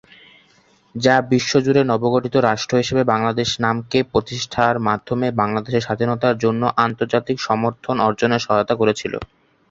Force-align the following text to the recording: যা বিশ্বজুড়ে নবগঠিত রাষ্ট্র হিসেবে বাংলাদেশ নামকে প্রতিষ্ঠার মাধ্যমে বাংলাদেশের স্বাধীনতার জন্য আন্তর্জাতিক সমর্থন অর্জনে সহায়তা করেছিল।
যা 0.95 1.15
বিশ্বজুড়ে 1.31 1.81
নবগঠিত 1.85 2.35
রাষ্ট্র 2.41 2.73
হিসেবে 2.81 3.03
বাংলাদেশ 3.05 3.49
নামকে 3.59 3.99
প্রতিষ্ঠার 4.11 4.75
মাধ্যমে 4.87 5.27
বাংলাদেশের 5.41 5.85
স্বাধীনতার 5.87 6.35
জন্য 6.43 6.61
আন্তর্জাতিক 6.85 7.37
সমর্থন 7.47 7.95
অর্জনে 8.07 8.37
সহায়তা 8.39 8.75
করেছিল। 8.81 9.13